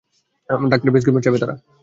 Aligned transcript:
ডাক্তারের 0.71 0.93
প্রেসক্রিপশন 0.93 1.23
চাইবে 1.25 1.41
তারা। 1.41 1.55